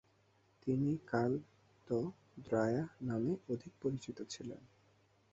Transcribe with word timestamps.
তিনি 0.63 0.91
কাল 1.07 1.31
ত. 1.87 1.89
দ্রায়া 2.45 2.83
নামে 3.01 3.33
অধিক 3.49 3.73
পরিচিত 3.81 4.17
ছিলেন। 4.29 4.61